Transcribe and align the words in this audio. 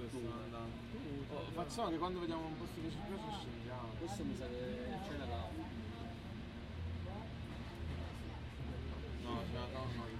dove 0.00 0.08
sto 0.08 0.18
andando. 0.42 0.72
Oh, 1.28 1.44
facciamo 1.52 1.90
che 1.90 1.98
quando 1.98 2.20
vediamo 2.20 2.46
un 2.46 2.56
posto 2.56 2.80
che 2.80 2.90
ci 2.90 2.96
piace 3.06 3.30
scendiamo. 3.40 3.88
Questo 3.98 4.24
mi 4.24 4.36
sa 4.36 4.46
che 4.46 4.56
c'è 5.04 5.16
la. 5.18 5.26
No, 9.22 9.42
c'è 9.44 9.72
cava 9.72 9.86
no. 9.94 10.18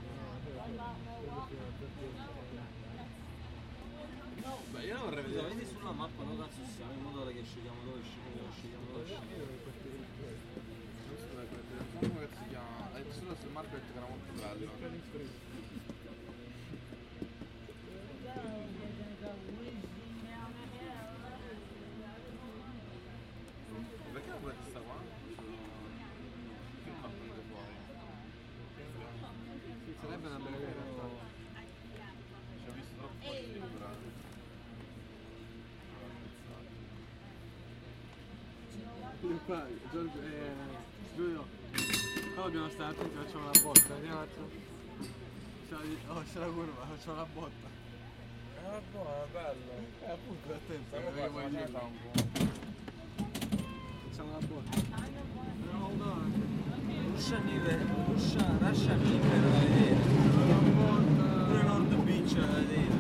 Beh, 4.71 4.85
io 4.85 4.95
la 4.95 5.01
vorrei 5.01 5.25
vedere. 5.25 5.49
vedi 5.49 5.67
sulla 5.67 5.91
mappa 5.91 6.23
dove 6.23 6.37
cazzo 6.37 6.61
siamo, 6.75 6.93
in 6.93 7.03
modo 7.03 7.27
che 7.27 7.43
scegliamo 7.45 7.83
dove 7.85 8.01
scegliamo, 8.03 8.53
scegliamo 8.53 8.87
dove 8.93 9.05
scegliamo. 9.05 9.69
Come 12.01 12.29
si 12.31 12.49
chiama? 12.49 12.93
È 12.95 13.05
solo 13.13 13.37
sul 13.41 13.51
market 13.51 13.81
che 13.81 13.99
era 13.99 14.07
molto 14.07 14.33
bello. 14.33 15.70
Qua, 39.51 39.67
Giorgio, 39.91 40.21
eh, 40.23 41.17
Giulio, 41.17 41.45
qua 42.35 42.45
dobbiamo 42.45 42.69
stare 42.69 42.91
attenti, 42.95 43.17
facciamo 43.17 43.51
una 43.51 43.61
botta. 43.61 43.95
C'è 45.69 45.73
la, 45.73 46.13
oh, 46.15 46.23
c'è 46.33 46.39
la 46.39 46.47
curva, 46.47 46.87
facciamo 46.87 47.15
una 47.15 47.27
botta. 47.35 47.69
Ah, 48.63 48.81
buono, 48.93 49.27
bello. 49.33 49.73
Eh, 50.03 50.11
appunto, 50.11 50.53
attento, 50.53 50.97
che 50.97 51.29
vuoi 51.29 51.45
po'. 51.73 51.91
Facciamo 54.09 54.37
una 54.37 54.47
botta. 54.47 54.79
No, 55.73 55.91
no, 55.97 56.15
da 59.27 59.49
vedere. 59.59 59.97
una 60.45 60.59
botta. 60.79 61.45
Pure 61.47 61.63
Nord 61.63 61.95
Beach 62.05 62.33
da 62.35 62.47
vedere. 62.47 63.00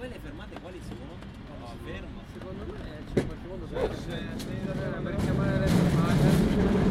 Poi 0.00 0.08
fermate 0.18 0.58
quali 0.62 0.80
sono? 0.88 1.12
Quando 1.46 1.66
si 1.66 1.92
ferma? 1.92 2.20
Secondo 2.32 2.64
me 2.72 2.78
c'è 3.12 3.26
qualche 3.26 3.46
modo 3.48 3.66
Sì, 3.66 3.72
per, 3.74 3.96
sì, 3.96 4.40
sì, 4.40 4.46
per, 4.46 4.74
davvero. 4.74 5.02
per 5.02 5.16
chiamare 5.16 5.58
le 5.58 5.66
fermate. 5.66 6.89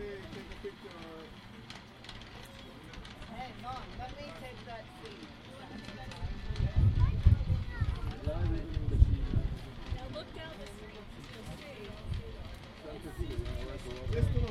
Hey, 0.00 0.08
Mom, 3.62 3.82
let 3.98 4.10
me 4.16 4.24
take 4.40 4.66
that 4.66 4.84
seat. 5.04 5.28
Now 9.94 10.06
look 10.14 10.28
down 10.34 10.54
the 10.58 10.66
street. 10.66 11.00
Questo 14.10 14.38
no, 14.40 14.49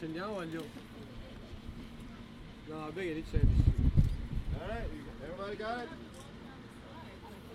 Scendiamo 0.00 0.36
Maglio. 0.36 0.64
No, 2.70 2.90
big 2.94 3.18
it 3.18 3.24
changes. 3.30 3.50
Alright, 4.58 4.88
everybody 5.22 5.56
got 5.56 5.82
it? 5.82 5.88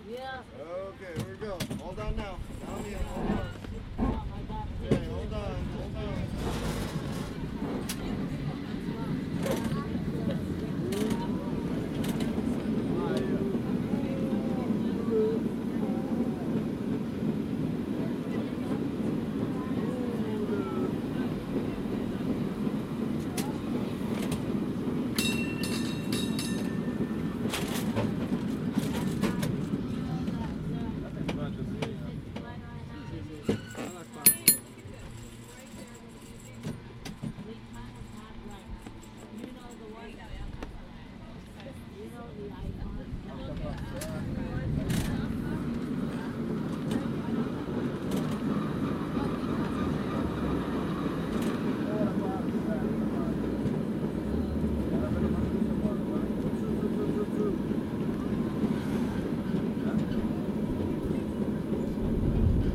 Yeah. 0.08 0.42
Okay, 0.60 1.24
here 1.24 1.36
we 1.40 1.44
go. 1.44 1.58
Hold 1.82 1.98
on 1.98 2.14
now. 2.14 2.38
Down 2.64 2.84
here, 2.84 2.98
hold 2.98 3.30
on. 3.32 3.50
Okay, 4.86 5.04
hold 5.06 5.32
on. 5.32 5.40
Hold 5.74 5.95
on. 5.95 5.95